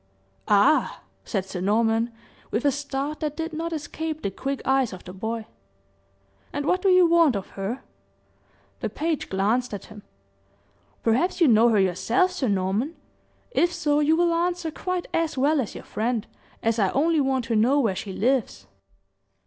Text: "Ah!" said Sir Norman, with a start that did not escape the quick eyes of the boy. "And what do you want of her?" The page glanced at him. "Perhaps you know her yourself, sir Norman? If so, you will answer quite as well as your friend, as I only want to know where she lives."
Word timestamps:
"Ah!" 0.47 1.01
said 1.25 1.45
Sir 1.45 1.61
Norman, 1.61 2.11
with 2.49 2.65
a 2.65 2.71
start 2.71 3.19
that 3.19 3.37
did 3.37 3.53
not 3.53 3.71
escape 3.71 4.23
the 4.23 4.31
quick 4.31 4.59
eyes 4.65 4.93
of 4.93 5.03
the 5.03 5.13
boy. 5.13 5.45
"And 6.51 6.65
what 6.65 6.81
do 6.81 6.89
you 6.89 7.05
want 7.05 7.35
of 7.35 7.49
her?" 7.51 7.83
The 8.79 8.89
page 8.89 9.29
glanced 9.29 9.75
at 9.75 9.85
him. 9.93 10.01
"Perhaps 11.03 11.39
you 11.39 11.47
know 11.47 11.69
her 11.69 11.79
yourself, 11.79 12.31
sir 12.31 12.47
Norman? 12.47 12.95
If 13.51 13.71
so, 13.71 13.99
you 13.99 14.15
will 14.15 14.33
answer 14.33 14.71
quite 14.71 15.05
as 15.13 15.37
well 15.37 15.61
as 15.61 15.75
your 15.75 15.83
friend, 15.83 16.25
as 16.63 16.79
I 16.79 16.89
only 16.93 17.21
want 17.21 17.45
to 17.45 17.55
know 17.55 17.79
where 17.79 17.95
she 17.95 18.11
lives." 18.11 18.65